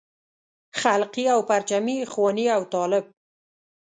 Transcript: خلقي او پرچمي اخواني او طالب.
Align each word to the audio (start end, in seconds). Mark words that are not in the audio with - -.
خلقي 0.81 1.25
او 1.33 1.39
پرچمي 1.49 1.95
اخواني 2.05 2.45
او 2.55 2.61
طالب. 2.73 3.05